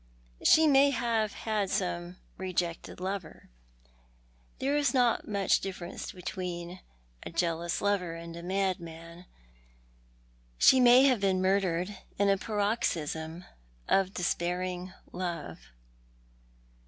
"She 0.51 0.65
may 0.65 0.89
have 0.89 1.31
had 1.33 1.69
some 1.69 2.17
rejected 2.35 2.99
lover. 2.99 3.51
There 4.57 4.75
is 4.75 4.95
not 4.95 5.27
much 5.27 5.63
Encompassed 5.63 6.15
luith 6.15 6.15
Da7'kncss. 6.15 6.15
133 6.15 6.15
dififerenco 6.15 6.15
between 6.25 6.79
a 7.21 7.29
jealous 7.29 7.81
lover 7.81 8.15
and 8.15 8.35
a 8.35 8.41
madman. 8.41 9.25
She 10.57 10.79
may 10.79 11.03
have 11.03 11.19
been 11.19 11.39
murdered 11.39 11.95
in 12.17 12.29
a 12.29 12.37
paroxysm 12.39 13.45
of 13.87 14.15
despairing 14.15 14.91
love." 15.11 15.67